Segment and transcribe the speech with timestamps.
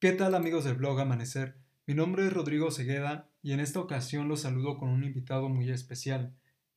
[0.00, 1.56] ¿Qué tal amigos del blog Amanecer?
[1.84, 5.72] Mi nombre es Rodrigo Segueda y en esta ocasión los saludo con un invitado muy
[5.72, 6.36] especial.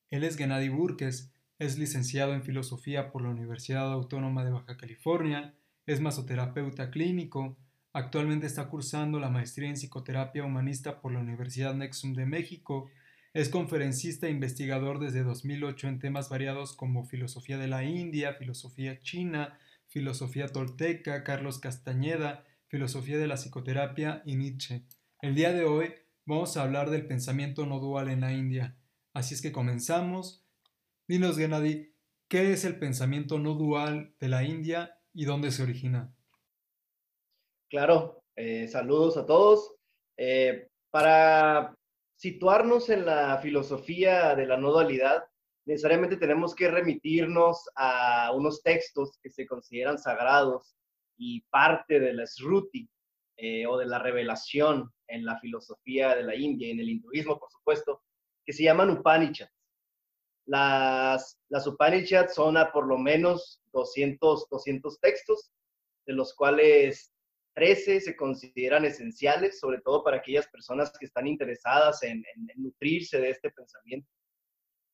[0.09, 5.54] Él es Gennady Burques, es licenciado en Filosofía por la Universidad Autónoma de Baja California,
[5.86, 7.60] es masoterapeuta clínico,
[7.94, 12.90] actualmente está cursando la maestría en Psicoterapia Humanista por la Universidad Nexum de México,
[13.36, 19.00] es conferencista e investigador desde 2008 en temas variados como filosofía de la India, filosofía
[19.00, 24.86] china, filosofía tolteca, Carlos Castañeda, filosofía de la psicoterapia y Nietzsche.
[25.21, 25.93] El día de hoy
[26.25, 28.78] vamos a hablar del pensamiento no dual en la India.
[29.14, 30.48] Así es que comenzamos.
[31.06, 31.93] Dinos, Gennady,
[32.30, 36.16] ¿qué es el pensamiento no dual de la India y dónde se origina?
[37.70, 39.76] Claro, eh, saludos a todos.
[40.16, 41.76] Eh, para
[42.16, 45.26] situarnos en la filosofía de la no dualidad,
[45.66, 50.78] necesariamente tenemos que remitirnos a unos textos que se consideran sagrados
[51.23, 52.89] y parte de la Sruti
[53.38, 57.38] eh, o de la revelación en la filosofía de la India y en el hinduismo,
[57.38, 58.02] por supuesto,
[58.44, 59.54] que se llaman Upanishads.
[60.48, 65.52] Las, las Upanishads son a por lo menos 200, 200 textos,
[66.08, 67.14] de los cuales
[67.54, 72.23] 13 se consideran esenciales, sobre todo para aquellas personas que están interesadas en,
[72.56, 74.10] nutrirse de este pensamiento.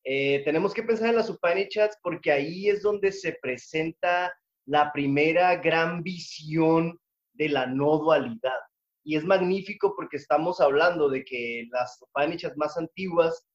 [0.04, 4.34] Eh, tenemos que pensar en las Upanishads porque ahí es donde se presenta
[4.68, 7.00] la primera gran visión
[7.34, 8.60] de la no dualidad.
[9.04, 13.48] Y es magnífico porque estamos hablando de que las Upanishads más antiguas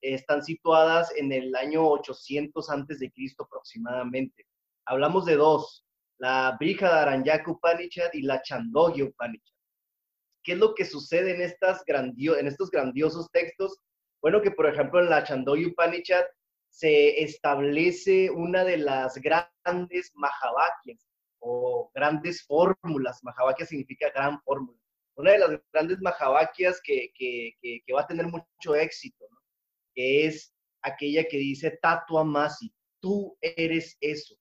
[0.00, 4.44] están situadas en el año 800 antes de Cristo aproximadamente.
[4.86, 5.86] Hablamos de dos,
[6.18, 9.54] la Brihadaranyak Upanishad y la Chandogya Upanishad.
[10.42, 13.78] ¿Qué es lo que sucede en, estas en estos grandiosos textos?
[14.20, 16.24] Bueno, que por ejemplo en la Chandogya Upanishad
[16.76, 23.24] se establece una de las grandes Mahavakyas o grandes fórmulas.
[23.24, 24.78] Mahavakya significa gran fórmula.
[25.16, 29.24] Una de las grandes Mahavakyas que, que, va a tener mucho éxito,
[29.94, 32.70] que es aquella que dice Tatua Masi,
[33.00, 34.36] tú eres eso.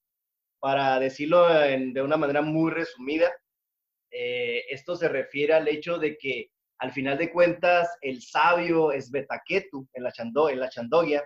[0.59, 3.31] Para decirlo de una manera muy resumida,
[4.12, 9.09] eh, esto se refiere al hecho de que al final de cuentas el sabio es
[9.09, 11.24] Betaketu en la, chando, en la Chandoya,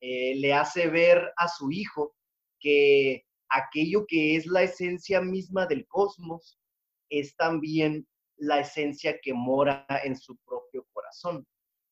[0.00, 2.14] eh, le hace ver a su hijo
[2.60, 6.58] que aquello que es la esencia misma del cosmos
[7.08, 8.06] es también
[8.36, 11.46] la esencia que mora en su propio corazón.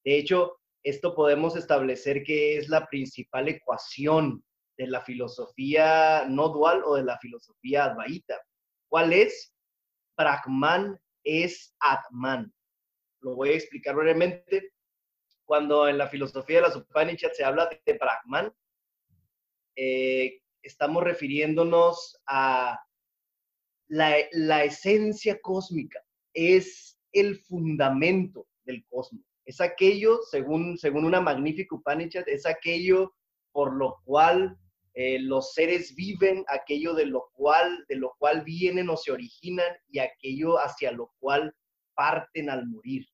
[0.04, 4.44] De hecho, esto podemos establecer que es la principal ecuación
[4.76, 8.38] de la filosofía no dual o de la filosofía advaita.
[8.91, 9.54] ¿Cuál es?
[10.16, 12.53] Brahman es Atman.
[13.20, 14.74] Lo voy a explicar brevemente
[15.44, 18.53] cuando en la filosofía de las Upanishads se habla de Brahman,
[19.77, 22.81] eh, estamos refiriéndonos a
[23.88, 26.00] la, esencia cósmica,
[26.32, 29.25] es el fundamento del cosmos.
[29.44, 33.15] Es aquello, según, según una magnífica Upanishad, es aquello
[33.53, 34.56] por lo cual
[34.94, 39.71] eh, los seres viven, aquello de lo, cual, de lo cual vienen o se originan
[39.88, 41.55] y aquello hacia lo cual
[41.94, 43.06] parten al morir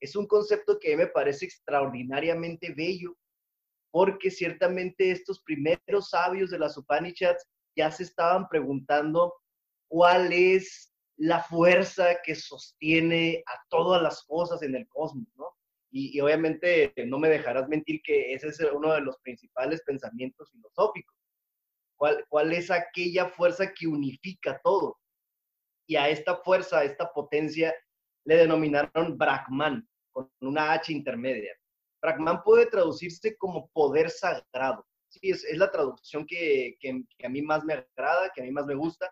[0.00, 3.16] es un concepto que me parece extraordinariamente bello,
[3.90, 9.34] porque ciertamente estos primeros sabios de las Upanishads ya se estaban preguntando
[9.88, 15.46] cuál es la fuerza que sostiene a todas las cosas en el cosmos, ¿no?
[15.90, 21.16] Y, obviamente no me dejarás mentir que ese es uno de los principales pensamientos filosóficos.
[21.96, 24.98] ¿Cuál, ¿Cuál es aquella fuerza que unifica todo?
[25.88, 27.74] Y a esta fuerza, a esta potencia,
[28.24, 29.87] le denominaron Brahman,
[30.18, 31.52] con una H intermedia.
[32.02, 34.84] Brahman puede traducirse como poder sagrado.
[35.08, 36.76] Sí, es, la traducción que,
[37.24, 39.10] a mí más me agrada, que a mí más me gusta.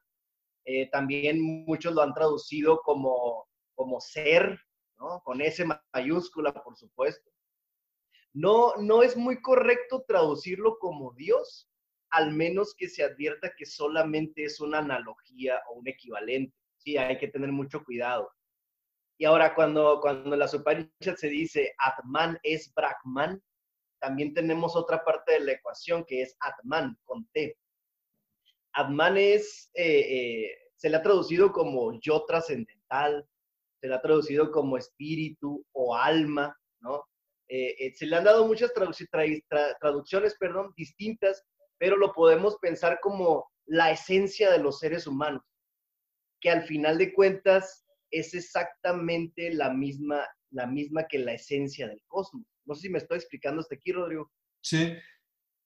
[0.65, 4.59] Eh, también muchos lo han traducido como, como ser,
[4.99, 5.21] ¿no?
[5.25, 7.31] con S mayúscula, por supuesto.
[8.33, 11.71] No, no es muy correcto traducirlo como Dios,
[12.11, 16.55] al menos que se advierta que solamente es una analogía o un equivalente.
[16.79, 18.31] Sí, hay que tener mucho cuidado.
[19.19, 23.43] Y ahora cuando, cuando la Upanishad se dice Atman es Brahman,
[23.99, 27.57] también tenemos otra parte de la ecuación que es Atman con T.
[28.75, 33.27] Atman es, eh, eh, se le ha traducido como yo trascendental,
[33.81, 37.03] se le ha traducido como espíritu o alma, ¿no?
[37.49, 41.43] Eh, se le han dado muchas traducciones, perdón, distintas,
[41.79, 45.43] pero lo podemos pensar como la esencia de los seres humanos,
[46.41, 52.03] que al final de cuentas es exactamente la misma, la misma que la esencia del
[52.07, 52.47] cosmos.
[52.65, 54.31] No sé si me estoy explicando hasta aquí, Rodrigo.
[54.63, 54.95] Sí.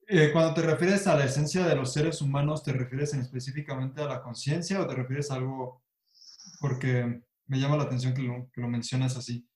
[0.09, 4.03] Eh, cuando te refieres a la esencia de los seres humanos, ¿te refieres en específicamente
[4.03, 5.85] a la conciencia o te refieres a algo
[6.61, 9.47] porque me llama la atención que lo, que lo mencionas así.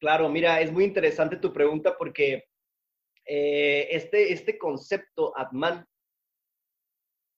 [0.00, 2.44] Claro, mira, es muy interesante tu pregunta porque
[3.26, 5.86] eh, este, este concepto, Atman,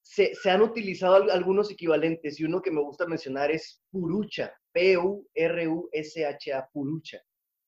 [0.03, 6.69] se, se, han utilizado algunos equivalentes y uno que me gusta mencionar es Purucha, P-U-R-U-S-H-A,
[6.73, 7.23] Purucha.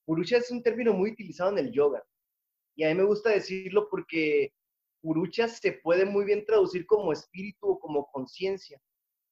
[0.05, 2.05] Purucha es un término muy utilizado en el yoga
[2.77, 4.53] y a mí me gusta decirlo porque
[5.01, 8.81] Purucha se puede muy bien traducir como espíritu o como conciencia,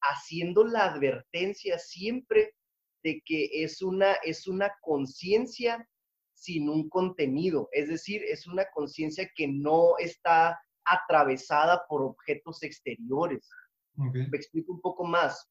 [0.00, 2.54] haciendo la advertencia siempre
[3.02, 5.86] de que es una, es una conciencia
[6.32, 13.48] sin un contenido, es decir, es una conciencia que no está atravesada por objetos exteriores.
[13.96, 15.48] Me explico un poco más.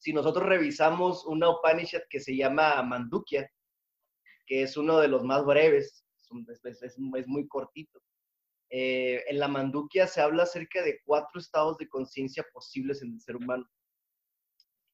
[0.00, 3.50] Si nosotros revisamos una Upanishad que se llama Mandukya,
[4.46, 6.06] que es uno de los más breves,
[6.64, 8.00] es, muy cortito,
[8.70, 13.20] eh, en la manduquia se habla acerca de cuatro estados de conciencia posibles en el
[13.20, 13.68] ser humano.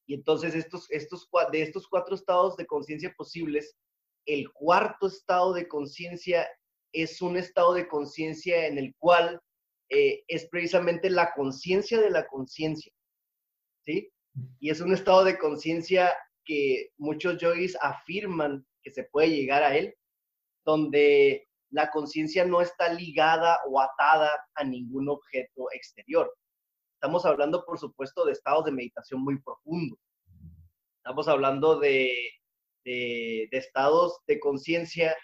[0.09, 0.59] Y entonces de
[0.91, 3.77] estos cuatro estados de conciencia posibles,
[4.25, 6.49] el cuarto estado de conciencia
[6.93, 9.41] es un estado de conciencia en el cual
[9.89, 12.93] eh, es precisamente la conciencia de la conciencia.
[13.85, 14.11] ¿Sí?
[14.59, 19.77] Y es un estado de conciencia que muchos yogis afirman que se puede llegar a
[19.77, 19.95] él,
[20.65, 26.33] donde la conciencia no está ligada o atada a ningún objeto exterior.
[26.95, 29.99] Estamos hablando, por supuesto, de estados de meditación muy profundos.
[30.99, 32.15] Estamos hablando de,
[32.85, 35.17] de, estados de conciencia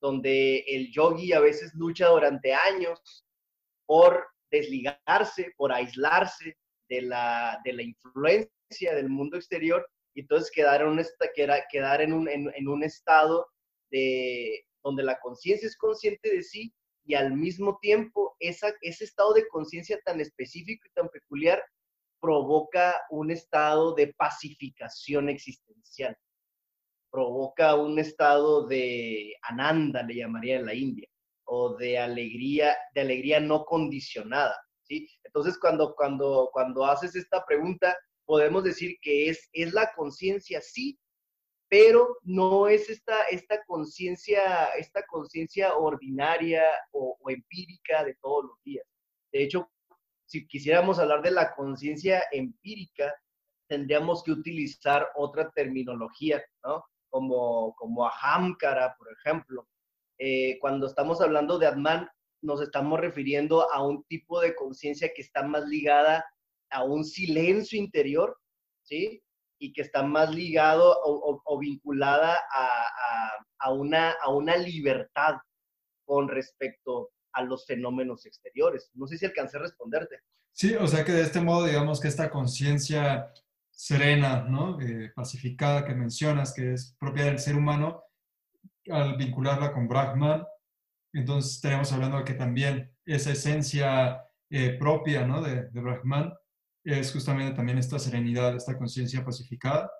[0.00, 3.24] donde el yogi a veces lucha durante años
[3.86, 6.56] por desligarse, por aislarse
[6.88, 11.04] de la, de la influencia del mundo exterior y entonces quedar en un,
[11.70, 13.46] quedar en un, estado
[13.90, 16.74] de, donde la conciencia es consciente de sí
[17.04, 21.62] y al mismo tiempo ese estado de conciencia tan específico y tan peculiar
[22.20, 26.16] provoca un estado de pacificación existencial,
[27.10, 31.08] provoca un estado de ananda, le llamaría en la India,
[31.44, 34.56] o de alegría, de alegría no condicionada.
[34.82, 35.06] ¿sí?
[35.22, 37.96] Entonces, cuando, cuando, cuando haces esta pregunta,
[38.26, 40.98] podemos decir que es, es la conciencia, sí,
[41.68, 46.62] pero no es esta, esta conciencia esta conciencia ordinaria
[46.92, 48.86] o, empírica de todos los días.
[49.32, 49.68] De hecho,
[50.26, 53.14] si quisiéramos hablar de la conciencia empírica,
[53.68, 56.84] tendríamos que utilizar otra terminología, ¿no?
[57.08, 59.68] Como, como ahamkara, por ejemplo.
[60.18, 62.08] Eh, cuando estamos hablando de Atman,
[62.42, 66.24] nos estamos refiriendo a un tipo de conciencia que está más ligada
[66.70, 68.36] a un silencio interior,
[68.82, 69.22] ¿sí?
[69.58, 72.38] y que está más ligado o, vinculada
[73.58, 75.36] a, una, a una libertad
[76.04, 78.90] con respecto a los fenómenos exteriores.
[78.94, 80.20] No sé si alcancé a responderte.
[80.52, 83.32] Sí, o sea que de este modo, digamos que esta conciencia
[83.70, 84.80] serena, ¿no?
[84.80, 88.04] Eh, pacificada que mencionas, que es propia del ser humano,
[88.88, 90.46] al vincularla con Brahman,
[91.12, 95.42] entonces estaríamos hablando de que también esa esencia eh, propia, ¿no?
[95.42, 96.32] De, de Brahman
[96.86, 99.90] es justamente también esta serenidad, esta conciencia pacificada.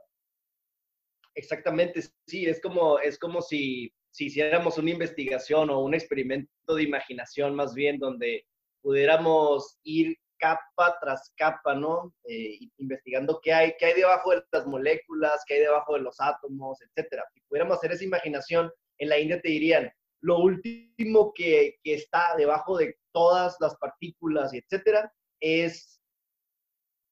[1.34, 6.82] Exactamente, sí, es como, es como si, si hiciéramos una investigación o un experimento de
[6.84, 8.46] imaginación más bien, donde
[8.80, 12.14] pudiéramos ir capa tras capa, ¿no?
[12.28, 16.16] Eh, investigando qué hay, qué hay debajo de las moléculas, qué hay debajo de los
[16.20, 17.24] átomos, etcétera.
[17.34, 19.90] Si pudiéramos hacer esa imaginación, en la India te dirían,
[20.22, 25.95] lo último que, que está debajo de todas las partículas, etcétera, es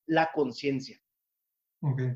[0.06, 1.00] la conciencia.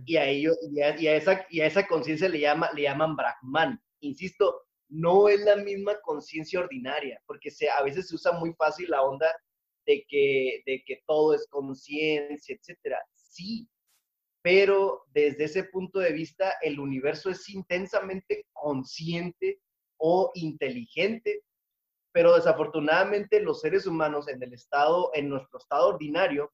[0.06, 3.78] Y, a ello, y, a, esa, y a esa conciencia le, llama, le llaman Brahman.
[4.00, 8.88] Insisto, no es la misma conciencia ordinaria, porque se, a veces se usa muy fácil
[8.88, 9.30] la onda
[9.86, 12.98] de que, de que todo es conciencia, etcétera.
[13.12, 13.68] Sí,
[14.42, 19.60] pero desde ese punto de vista, el universo es intensamente consciente
[19.98, 21.42] o inteligente,
[22.12, 26.50] pero desafortunadamente los seres humanos en el estado, en nuestro estado ordinario,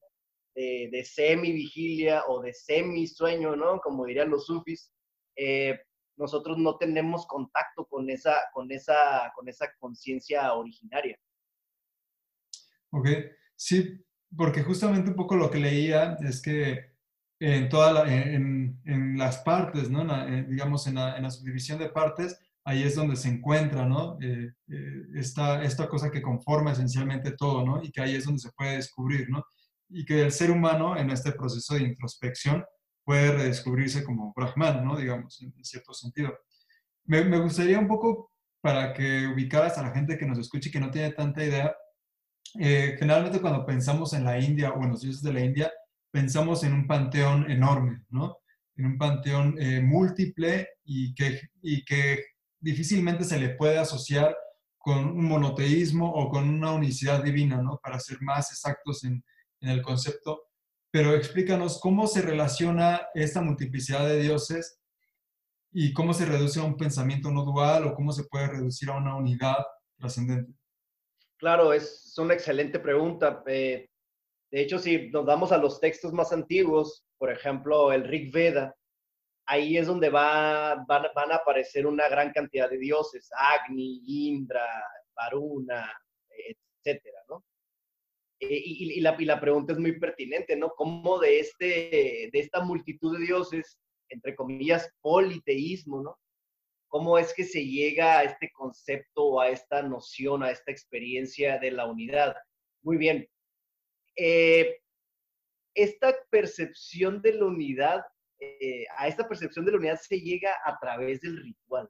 [0.55, 3.79] de, semi-vigilia o de semi-sueño, ¿no?
[3.79, 4.91] Como dirían los sufis,
[5.35, 5.77] eh,
[6.17, 11.17] nosotros no tenemos contacto con esa, con esa, con esa conciencia originaria.
[12.91, 13.09] Ok,
[13.55, 14.01] sí,
[14.35, 16.95] porque justamente un poco lo que leía es que
[17.39, 20.03] en, toda en, en, las partes, ¿no?
[20.25, 24.17] Eh, digamos, en la, la, subdivisión de partes, ahí es donde se encuentra, ¿no?
[24.21, 24.53] Eh,
[25.15, 27.83] esta, esta cosa que conforma esencialmente todo, ¿no?
[27.83, 29.43] Y que ahí es donde se puede descubrir, ¿no?
[29.89, 32.65] Y que el ser humano en este proceso de introspección
[33.03, 34.97] puede redescubrirse como Brahman, ¿no?
[34.97, 36.37] Digamos, en cierto sentido.
[37.05, 40.71] Me, me gustaría un poco para que ubicaras a la gente que nos escuche y
[40.71, 41.75] que no tiene tanta idea.
[42.59, 45.71] Eh, generalmente cuando pensamos en la India o en los dioses de la India,
[46.11, 48.37] pensamos en un panteón enorme, ¿no?
[48.77, 52.23] en un panteón eh, múltiple y que, y que
[52.59, 54.35] difícilmente se le puede asociar
[54.77, 57.79] con un monoteísmo o con una unicidad divina, ¿no?
[57.81, 59.23] Para ser más exactos en,
[59.65, 60.47] en el concepto.
[60.91, 64.79] Pero explícanos cómo se relaciona esta multiplicidad de dioses
[65.73, 68.97] y cómo se reduce a un pensamiento no dual o cómo se puede reducir a
[68.97, 69.57] una unidad
[69.97, 70.53] trascendente.
[71.37, 73.43] Claro, es una excelente pregunta.
[73.47, 73.89] Eh,
[74.51, 78.73] de hecho, si nos vamos a los textos más antiguos, por ejemplo, el Rig Veda,
[79.47, 84.65] ahí es donde va, van, a aparecer una gran cantidad de dioses, Agni, Indra,
[85.13, 85.91] Varuna,
[86.29, 87.43] etcétera, ¿no?
[88.39, 90.71] Eh, y, la, y, la, pregunta es muy pertinente, ¿no?
[90.75, 96.17] ¿Cómo de, este, de esta multitud de dioses, entre comillas, politeísmo, ¿no?
[96.87, 101.59] ¿Cómo es que se llega a este concepto o a esta noción, a esta experiencia
[101.59, 102.35] de la unidad?
[102.83, 103.27] Muy bien.
[104.15, 104.79] Eh,
[105.73, 108.01] esta percepción de la unidad,
[108.39, 111.89] eh, a esta percepción de la unidad se llega a través del ritual.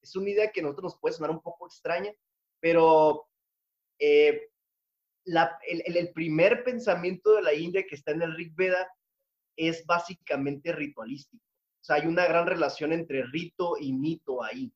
[0.00, 2.12] Es una idea que a nosotros nos puede sonar un poco extraña,
[2.60, 3.26] pero
[3.98, 4.48] eh,
[5.26, 8.88] el, primer pensamiento de la India que está en el Rig Veda
[9.56, 11.44] es básicamente ritualístico.
[11.80, 14.72] O sea, hay una gran relación entre rito y mito ahí.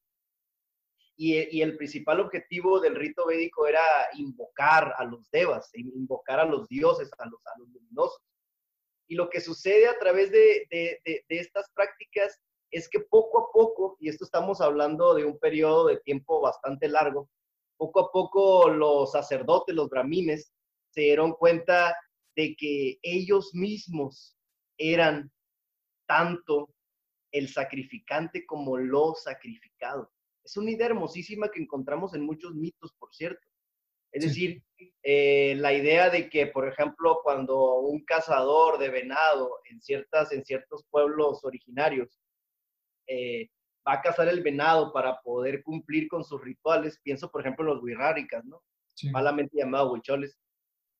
[1.17, 3.83] Y, el principal objetivo del rito védico era
[4.15, 8.23] invocar a los devas, invocar a los dioses, a los, a los luminosos.
[9.07, 12.41] Y lo que sucede a través de, de, estas prácticas
[12.71, 16.89] es que poco a poco, y esto estamos hablando de un periodo de tiempo bastante
[16.89, 17.29] largo,
[17.81, 20.53] poco a poco los sacerdotes, los brahmines,
[20.91, 21.97] se dieron cuenta
[22.37, 24.37] de que ellos mismos
[24.77, 25.33] eran
[26.07, 26.75] tanto
[27.33, 30.13] el sacrificante como lo sacrificado.
[30.45, 33.41] Es una idea hermosísima que encontramos en muchos mitos, por cierto.
[34.13, 34.63] Es decir,
[35.03, 40.45] eh, la idea de que, por ejemplo, cuando un cazador de venado en, ciertas, en
[40.45, 42.21] ciertos pueblos originarios
[43.07, 43.49] eh,
[43.91, 47.75] va a cazar el venado para poder cumplir con sus rituales, pienso, por ejemplo, en
[47.75, 48.63] los huirráricas, ¿no?
[49.11, 50.39] Malamente llamados huicholes.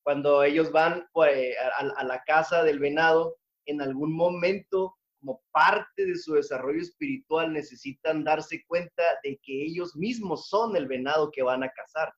[0.03, 6.17] Cuando ellos van pues, a la casa del venado, en algún momento como parte de
[6.17, 11.63] su desarrollo espiritual necesitan darse cuenta de que ellos mismos son el venado que van
[11.63, 12.11] a cazar.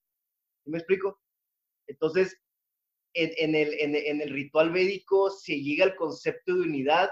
[0.65, 1.19] me explico?
[1.87, 2.39] Entonces,
[3.13, 7.09] en, el, en, el ritual védico se llega al concepto de unidad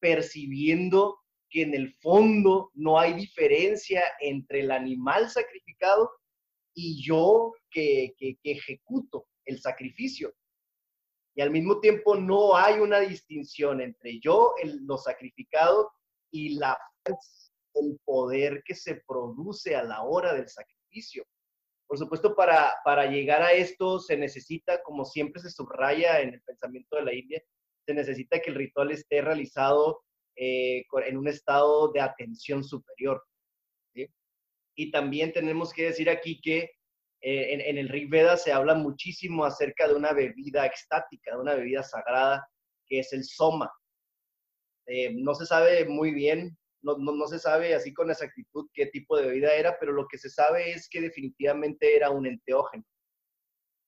[0.00, 1.21] percibiendo
[1.52, 6.10] que en el fondo no hay diferencia entre el animal sacrificado
[6.74, 10.34] y yo que, que ejecuto el sacrificio
[11.34, 15.92] y al mismo tiempo no hay una distinción entre yo, el, lo sacrificado,
[16.30, 16.78] y la
[17.74, 21.24] el poder que se produce a la hora del sacrificio.
[21.86, 26.42] Por supuesto, para, para llegar a esto se necesita, como siempre se subraya en el
[26.42, 27.42] pensamiento de la India,
[27.86, 30.02] se necesita que el ritual esté realizado
[30.36, 33.22] eh, en un estado de atención superior.
[34.74, 36.70] Y también tenemos que decir aquí que
[37.20, 41.54] eh, en, el Rig Veda se habla muchísimo acerca de una bebida extática, de una
[41.54, 42.48] bebida sagrada,
[42.86, 43.72] que es el soma.
[44.86, 49.16] Eh, no se sabe muy bien, no, no, se sabe así con exactitud qué tipo
[49.16, 52.84] de bebida era, pero lo que se sabe es que definitivamente era un enteógeno.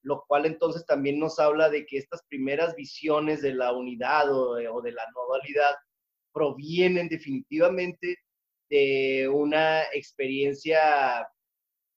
[0.03, 4.55] Lo cual entonces también nos habla de que estas primeras visiones de la unidad o
[4.55, 5.75] de, o de la dualidad
[6.35, 8.19] provienen definitivamente
[8.69, 11.27] de una experiencia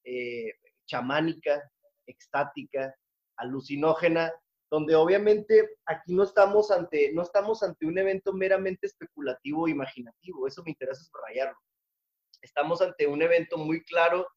[0.05, 0.53] eh,
[0.85, 1.61] chamánica,
[2.05, 2.95] extática,
[3.37, 4.31] alucinógena,
[4.69, 10.47] donde obviamente aquí no estamos ante, no estamos ante un evento meramente especulativo o imaginativo,
[10.47, 11.57] eso me interesa subrayarlo.
[12.41, 14.27] Estamos ante un evento muy claro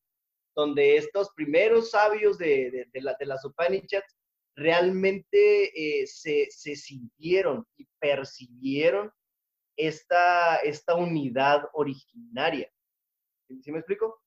[0.57, 4.17] donde estos primeros sabios de, de, la, de las Upanishads
[4.57, 9.11] realmente eh, se, se, sintieron y percibieron
[9.77, 12.71] esta, esta unidad originaria.
[13.63, 14.23] ¿Sí me explico?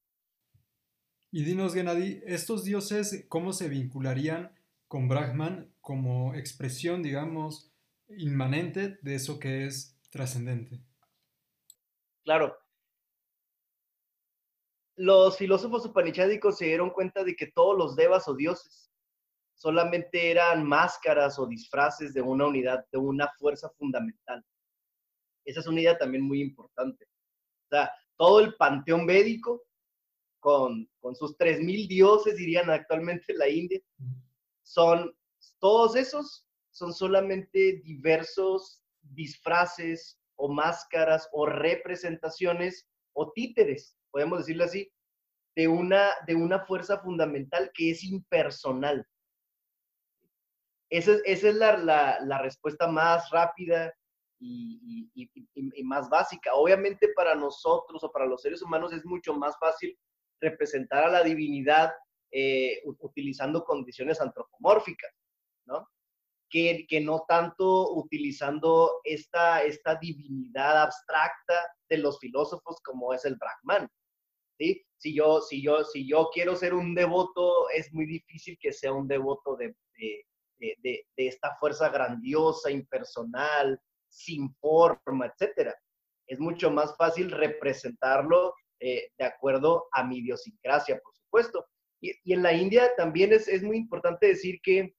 [1.31, 4.53] Y dinos, Gennady, ¿estos dioses cómo se vincularían
[4.88, 7.73] con Brahman como expresión, digamos,
[8.07, 10.79] inmanente de eso que es trascendente?
[12.23, 12.55] Claro.
[14.95, 18.91] Los filósofos upanishádicos se dieron cuenta de que todos los devas o dioses
[19.55, 24.45] solamente eran máscaras o disfraces de una unidad, de una fuerza fundamental.
[25.45, 27.05] Esa es una idea también muy importante.
[27.05, 29.63] O sea, todo el panteón védico
[30.39, 33.79] con, con sus 3.000 dioses, dirían actualmente la India,
[34.63, 35.15] son
[35.59, 44.91] todos esos, son solamente diversos disfraces o máscaras o representaciones o títeres, podemos decirlo así,
[45.55, 49.07] de una, de una fuerza fundamental que es impersonal.
[50.89, 53.93] Esa, esa es la, la, la, respuesta más rápida
[54.43, 56.53] y, más básica.
[56.53, 59.97] Obviamente para nosotros o para los seres humanos es mucho más fácil
[60.41, 61.93] representar a la divinidad
[62.31, 65.12] eh, utilizando condiciones antropomórficas,
[65.65, 65.88] ¿no?
[66.50, 71.53] Que, que, no tanto utilizando esta, esta divinidad abstracta
[71.89, 73.89] de los filósofos como es el Brahman.
[74.59, 74.83] ¿sí?
[74.97, 78.93] Si, yo, si, yo, si yo quiero ser un devoto, es muy difícil que sea
[78.93, 80.25] un devoto de, de,
[80.59, 83.79] de, de esta fuerza grandiosa, impersonal,
[84.13, 85.75] sin forma, etcétera.
[86.27, 91.65] Es mucho más fácil representarlo eh, de acuerdo a mi idiosincrasia, por supuesto.
[92.01, 94.93] Y, en la India también es, es muy importante decir que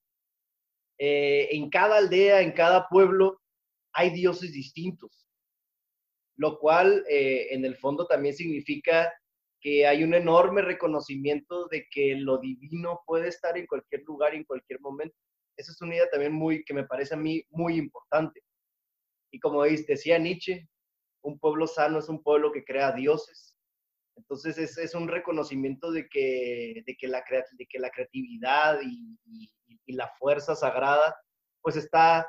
[0.97, 3.41] eh, en cada aldea, en cada pueblo,
[3.93, 5.27] hay dioses distintos,
[6.37, 9.11] lo cual eh, en el fondo también significa
[9.61, 14.43] que hay un enorme reconocimiento de que lo divino puede estar en cualquier lugar en
[14.43, 15.15] cualquier momento.
[15.57, 18.41] Esa es una idea también muy, que me parece a mí muy importante.
[19.35, 20.65] Y como decía Nietzsche,
[21.21, 23.57] un pueblo sano es un pueblo que crea dioses.
[24.15, 29.51] Entonces es, es un reconocimiento de que, de que, la, de que la creatividad y,
[29.87, 31.17] la fuerza sagrada,
[31.61, 32.25] pues está,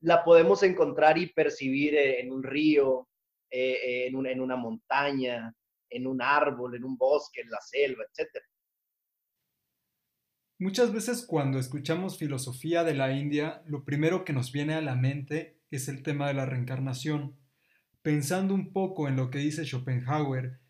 [0.00, 3.08] la podemos encontrar y percibir en un río,
[3.50, 5.52] eh, en, en una montaña,
[5.90, 8.40] en un árbol, en un bosque, en la selva, etc.
[10.60, 14.94] Muchas veces cuando escuchamos filosofía de la India, lo primero que nos viene a la
[14.94, 17.36] mente es el tema de la reencarnación.
[18.02, 20.60] Pensando un poco en lo que dice Schopenhauer,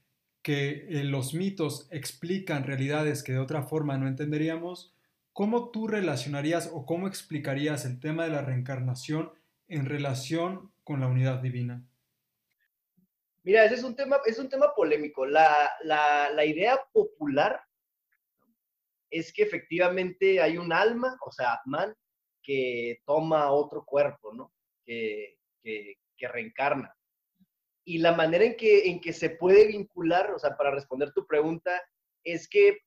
[0.43, 4.95] que eh, los mitos explican realidades que de otra forma no entenderíamos,
[5.33, 9.33] ¿cómo tú relacionarías o cómo explicarías el tema de la reencarnación
[9.69, 11.85] en relación con la unidad divina?
[13.43, 15.26] Mira, ese es un tema, es un tema polémico.
[15.26, 17.61] La, la idea popular
[19.11, 21.95] es que efectivamente hay un alma, o sea, Atman,
[22.43, 24.53] que toma otro cuerpo, ¿no?
[24.87, 25.38] Que,
[26.21, 26.95] reencarna.
[27.85, 31.26] Y la manera en que, en que se puede vincular, o sea, para responder tu
[31.26, 31.83] pregunta,
[32.25, 32.78] es que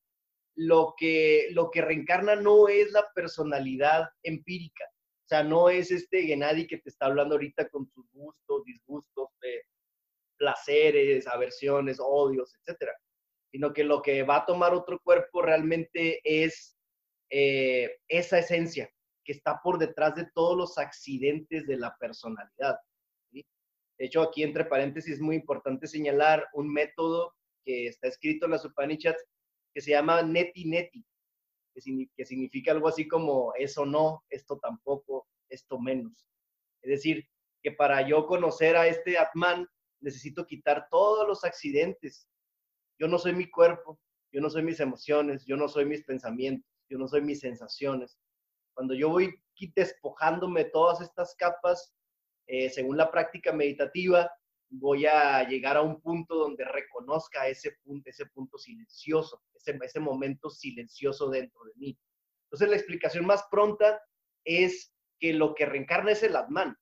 [0.55, 4.83] lo que, lo que reencarna no es la personalidad empírica.
[5.23, 9.29] O sea, no es este Gennady que te está hablando ahorita con sus gustos, disgustos,
[10.37, 12.93] placeres, aversiones, odios, etcétera.
[13.51, 16.75] Sino que lo que va a tomar otro cuerpo realmente es
[17.29, 18.89] eh, esa esencia,
[19.29, 22.79] que está por detrás de todos los accidentes de la personalidad.
[23.31, 23.43] De
[23.99, 28.65] hecho, aquí entre paréntesis es muy importante señalar un método que está escrito en las
[28.65, 29.23] Upanishads
[29.71, 31.05] que se llama neti neti,
[31.75, 36.25] que, significa algo así como eso no, esto tampoco, esto menos.
[36.81, 37.29] Es decir,
[37.61, 39.67] que para yo conocer a este Atman
[40.01, 42.27] necesito quitar todos los accidentes.
[42.97, 43.99] Yo no soy mi cuerpo,
[44.33, 48.17] yo no soy mis emociones, yo no soy mis pensamientos, yo no soy mis sensaciones,
[48.79, 49.37] cuando yo voy
[49.75, 51.93] despojándome todas estas capas,
[52.47, 54.31] eh, según la práctica meditativa,
[54.69, 59.99] voy a llegar a un punto donde reconozca ese punto, ese punto silencioso, ese, ese
[59.99, 61.99] momento silencioso dentro de mí.
[62.45, 64.01] Entonces la explicación más pronta
[64.45, 66.73] es que lo que reencarna es el Atman.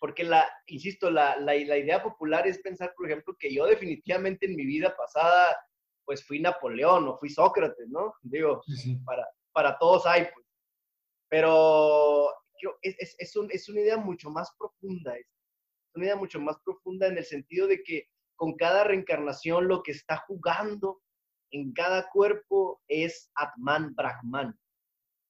[0.00, 4.46] Porque la, insisto, la, la, la, idea popular es pensar, por ejemplo, que yo definitivamente
[4.46, 5.58] en mi vida pasada,
[6.06, 8.14] pues fui Napoleón o fui Sócrates, ¿no?
[8.22, 8.62] Digo,
[9.04, 10.45] Para, para todos hay, pues.
[11.28, 12.30] Pero
[12.82, 15.26] es, es, un, es, una idea mucho más profunda, es
[15.94, 19.92] una idea mucho más profunda en el sentido de que con cada reencarnación lo que
[19.92, 21.00] está jugando
[21.50, 24.58] en cada cuerpo es Atman Brahman.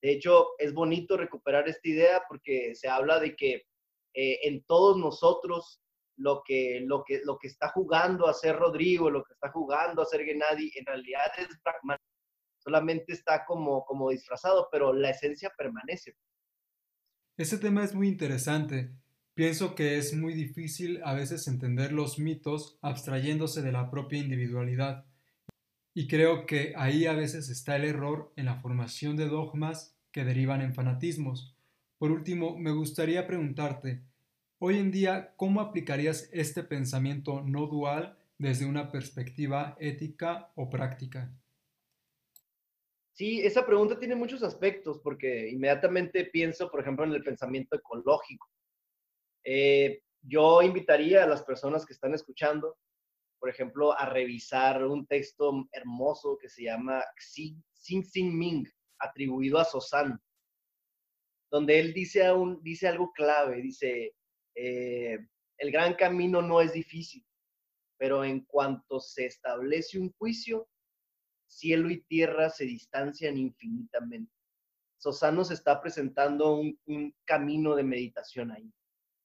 [0.03, 3.67] De hecho, es bonito recuperar esta idea porque se habla de que
[4.15, 5.81] eh, en todos nosotros
[6.19, 10.03] lo que, lo, que, lo que está jugando a ser Rodrigo, lo que está jugando
[10.03, 11.99] a ser Gennady, en realidad es Brahman
[12.67, 16.17] solamente está como, como disfrazado, pero la esencia permanece.
[17.37, 18.91] Ese tema es muy interesante.
[19.35, 25.07] Pienso que es muy difícil a veces entender los mitos abstrayéndose de la propia individualidad.
[25.95, 30.25] Y creo que ahí a veces está el error en la formación de dogmas que
[30.25, 31.57] derivan en fanatismos.
[31.99, 34.03] Por último, me gustaría preguntarte,
[34.59, 41.33] hoy en día, ¿cómo aplicarías este pensamiento no dual desde una perspectiva ética o práctica?
[43.17, 48.47] Sí, esa pregunta tiene muchos aspectos porque inmediatamente pienso, por ejemplo, en el pensamiento ecológico.
[49.43, 52.77] Eh, yo invitaría a las personas que están escuchando,
[53.39, 58.67] por ejemplo, a revisar un texto hermoso que se llama Xing Xing Ming,
[58.99, 60.21] atribuido a Sosan,
[61.51, 64.15] donde él dice, algo clave, dice,
[64.55, 65.19] eh,
[65.57, 67.25] el gran camino no es difícil,
[67.97, 70.69] pero en cuanto se establece un juicio,
[71.47, 74.33] cielo y tierra se distancian infinitamente.
[74.99, 78.73] Sosano se está presentando un, camino de meditación ahí.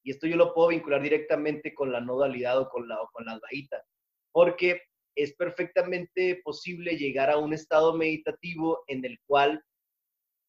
[0.03, 3.10] Y esto yo lo puedo vincular directamente con la no dualidad o con la, o
[3.12, 3.84] con la Advaita,
[4.31, 4.81] porque
[5.15, 9.63] es perfectamente posible llegar a un estado meditativo en el cual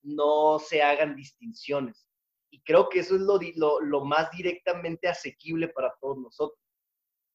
[0.02, 2.06] no se hagan distinciones.
[2.50, 6.58] Y creo que eso es lo, lo, más directamente asequible para todos nosotros.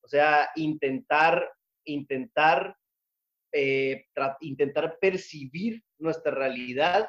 [0.03, 1.51] O sea, intentar,
[1.85, 2.77] intentar,
[3.51, 4.05] eh,
[4.41, 7.07] intentar percibir nuestra realidad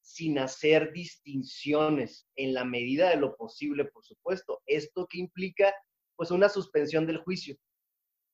[0.00, 4.60] sin hacer distinciones en la medida de lo posible, por supuesto.
[4.66, 5.72] Esto que implica,
[6.16, 7.56] pues, una suspensión del juicio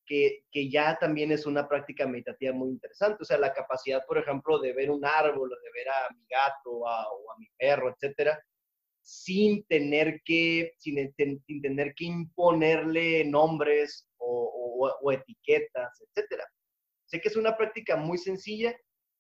[0.09, 3.23] que, ya también es una práctica meditativa muy interesante.
[3.23, 6.71] O sea, la capacidad, por ejemplo, de ver un árbol, de ver a mi gato
[6.71, 8.43] o a mi perro, etcétera,
[9.03, 11.15] sin tener que, sin,
[11.63, 16.45] tener que imponerle nombres o, o, etiquetas, etcétera.
[17.09, 18.77] Sé que es una práctica muy sencilla,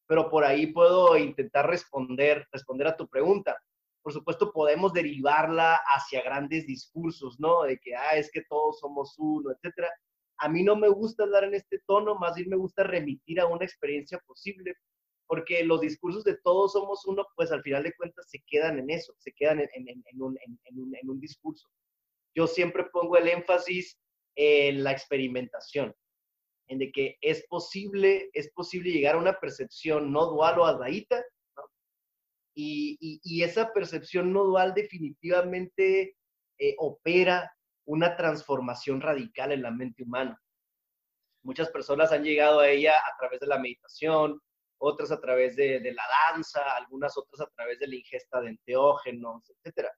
[0.07, 3.59] pero por ahí puedo intentar responder, responder a tu pregunta.
[4.03, 7.65] Por supuesto, podemos derivarla hacia grandes discursos, ¿no?
[7.65, 9.91] De que, ah, es que todos somos uno, etcétera
[10.39, 13.47] a mí no me gusta hablar en este tono, más bien me gusta remitir a
[13.47, 14.75] una experiencia posible,
[15.27, 18.89] porque los discursos de todos somos uno, pues al final de cuentas se quedan en
[18.91, 21.69] eso, se quedan en, un, discurso.
[22.35, 23.99] Yo siempre pongo el énfasis
[24.37, 25.95] en la experimentación,
[26.69, 31.25] en de que es posible, es posible llegar a una percepción no dual o advaita,
[32.61, 36.17] y, esa percepción no dual definitivamente
[36.59, 37.53] eh, opera
[37.87, 40.41] una transformación radical en la mente humana.
[41.45, 44.41] Muchas personas han llegado a ella a través de la meditación,
[44.79, 46.03] otras a través de, la
[46.33, 49.89] danza, algunas otras a través de la ingesta de enteógenos, etc.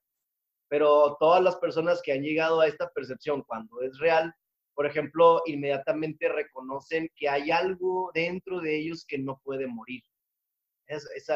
[0.69, 4.33] Pero todas las personas que han llegado a esta percepción cuando es real,
[4.73, 10.01] por ejemplo, inmediatamente reconocen que hay algo dentro de ellos que no puede morir.
[10.87, 11.29] Es, es,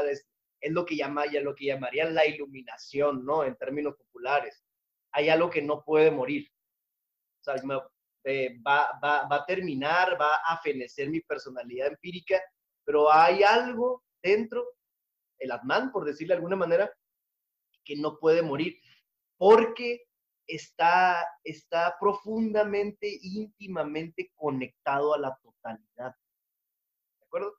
[0.61, 3.43] es lo que llama, ya lo que llamarían la iluminación, ¿no?
[3.43, 4.65] En términos populares
[5.15, 6.49] hay algo que no puede morir.
[7.39, 7.55] O sea,
[8.25, 12.41] eh, va, a terminar, va a fenecer mi personalidad empírica,
[12.83, 14.65] pero hay algo dentro,
[15.39, 16.91] el Atman, por decirle de alguna manera,
[17.85, 18.77] que no puede morir,
[19.37, 20.04] porque
[20.47, 26.15] está, está profundamente, íntimamente conectado a la totalidad.
[27.19, 27.53] ¿De acuerdo?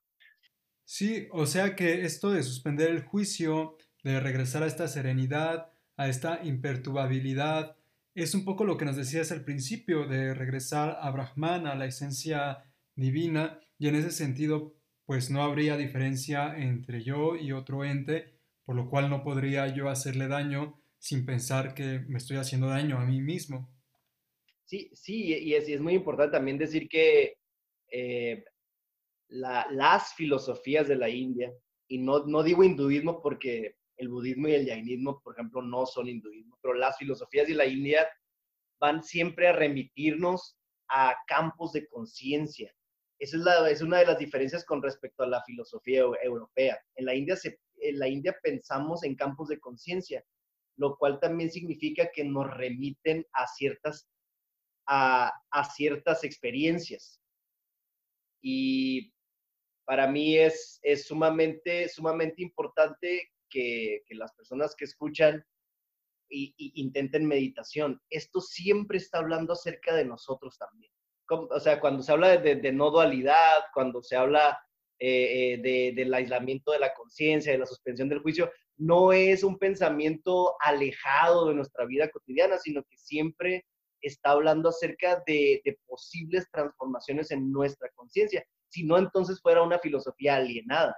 [0.85, 6.09] Sí, o sea que esto de suspender el juicio, de regresar a esta serenidad, a
[6.09, 7.77] esta imperturbabilidad.
[8.15, 11.87] Es un poco lo que nos decías al principio de regresar a Brahman, a la
[11.87, 18.39] esencia divina, y en ese sentido, pues no habría diferencia entre yo y otro ente,
[18.65, 22.99] por lo cual no podría yo hacerle daño sin pensar que me estoy haciendo daño
[22.99, 23.73] a mí mismo.
[24.65, 27.39] Sí, sí, y es, muy importante también decir que
[27.93, 28.45] eh,
[29.29, 31.53] las filosofías de la India,
[31.87, 36.09] y no, no digo hinduismo porque el budismo y el jainismo, por ejemplo, no son
[36.09, 38.09] hinduismo, pero las filosofías de la India
[38.81, 42.75] van siempre a remitirnos a campos de conciencia.
[43.21, 46.77] Esa es, es una de las diferencias con respecto a la filosofía europea.
[46.97, 50.25] En la India, se, en la India pensamos en campos de conciencia,
[50.77, 54.09] lo cual también significa que nos remiten a ciertas,
[54.87, 57.21] a, a ciertas experiencias.
[58.43, 59.13] Y
[59.87, 65.45] para mí es, es sumamente, sumamente importante que, las personas que escuchan
[66.29, 68.01] y, intenten meditación.
[68.11, 70.93] Esto siempre está hablando acerca de nosotros también.
[71.29, 74.59] o sea, cuando se habla de, no dualidad, cuando se habla
[74.99, 79.59] eh, eh, del aislamiento de la conciencia, de la suspensión del juicio, no es un
[79.59, 83.65] pensamiento alejado de nuestra vida cotidiana, sino que siempre
[84.01, 88.45] está hablando acerca de, posibles transformaciones en nuestra conciencia.
[88.69, 90.97] Si no, entonces fuera una filosofía alienada.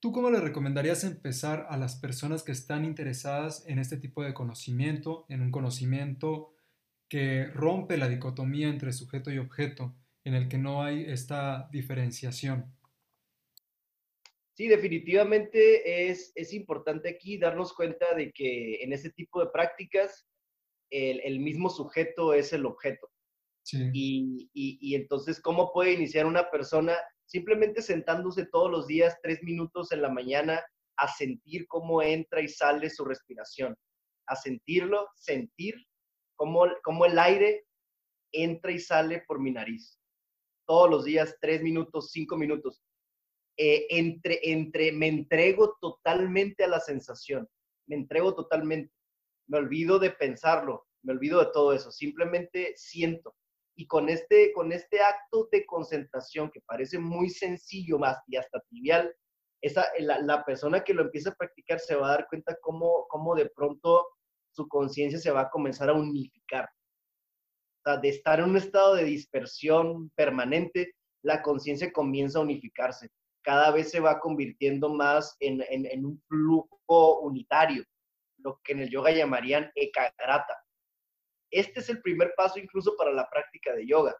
[0.00, 4.34] ¿Tú cómo le recomendarías empezar a las personas que están interesadas en este tipo de
[4.34, 6.54] conocimiento, en un conocimiento
[7.08, 12.74] que rompe la dicotomía entre sujeto y objeto, en el que no hay esta diferenciación?
[14.54, 20.26] Sí, definitivamente es, importante aquí darnos cuenta de que en este tipo de prácticas
[20.90, 23.08] el, mismo sujeto es el objeto.
[23.94, 29.92] Y, y, entonces, ¿cómo puede iniciar una persona simplemente sentándose todos los días tres minutos
[29.92, 30.62] en la mañana
[30.98, 33.74] a sentir cómo entra y sale su respiración,
[34.26, 35.76] a sentirlo, sentir
[36.36, 37.64] cómo, cómo el aire
[38.32, 39.98] entra y sale por mi nariz.
[40.66, 42.82] Todos los días, tres minutos, cinco minutos.
[43.56, 47.48] Eh, entre, entre, me entrego totalmente a la sensación,
[47.86, 48.92] me entrego totalmente.
[49.48, 53.34] Me olvido de pensarlo, me olvido de todo eso, simplemente siento.
[53.76, 58.60] Y con este, con este acto de concentración que parece muy sencillo más y hasta
[58.68, 59.14] trivial,
[59.62, 63.06] esa, la, la, persona que lo empieza a practicar se va a dar cuenta cómo,
[63.08, 64.06] cómo de pronto
[64.50, 66.68] su conciencia se va a comenzar a unificar.
[68.00, 73.08] De estar en un estado de dispersión permanente, la conciencia comienza a unificarse.
[73.42, 77.84] Cada vez se va convirtiendo más en, en, un flujo unitario,
[78.38, 80.56] lo que en el yoga llamarían ekagrata.
[81.50, 84.16] Este es el primer paso incluso para la práctica de yoga.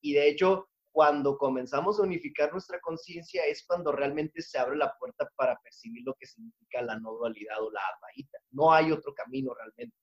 [0.00, 4.94] Y de hecho, cuando comenzamos a unificar nuestra conciencia es cuando realmente se abre la
[4.96, 8.38] puerta para percibir lo que significa la no dualidad o la advaita.
[8.52, 9.96] No hay otro camino realmente.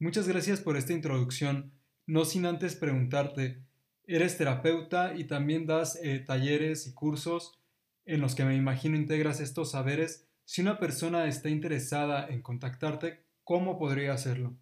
[0.00, 1.78] Muchas gracias por esta introducción.
[2.06, 3.62] No sin antes preguntarte,
[4.08, 7.60] eres terapeuta y también das eh, talleres y cursos
[8.06, 10.26] en los que me imagino integras estos saberes.
[10.44, 14.56] Si una persona está interesada en contactarte, ¿cómo podría hacerlo?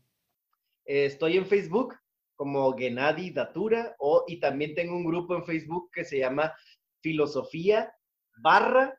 [0.84, 1.96] estoy en Facebook
[2.36, 6.54] como Gennady Datura o, y también tengo un grupo en Facebook que se llama
[7.00, 7.92] Filosofía
[8.42, 8.96] barra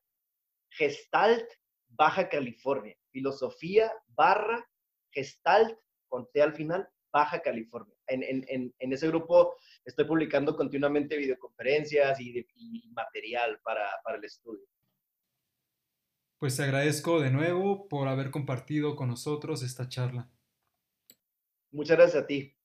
[0.70, 1.48] Gestalt
[1.88, 2.96] Baja California.
[3.12, 4.68] Filosofía barra
[5.12, 7.97] Gestalt, con al final, Baja California.
[8.08, 14.66] En, ese grupo estoy publicando continuamente videoconferencias y, y material para, para el estudio.
[16.40, 20.30] Pues te agradezco de nuevo por haber compartido con nosotros esta charla.
[21.72, 22.57] Muchas gracias a ti.